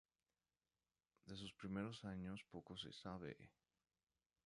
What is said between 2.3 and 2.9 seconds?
poco